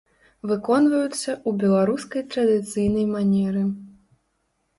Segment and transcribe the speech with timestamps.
[0.51, 3.63] Выконваюцца ў беларускай традыцыйнай манеры.